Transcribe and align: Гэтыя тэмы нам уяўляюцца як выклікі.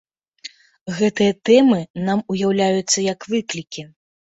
Гэтыя 1.01 1.37
тэмы 1.51 1.79
нам 2.11 2.27
уяўляюцца 2.33 3.09
як 3.13 3.33
выклікі. 3.33 3.91